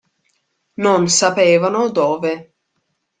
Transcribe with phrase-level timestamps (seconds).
[0.83, 2.33] Non sapevano dove.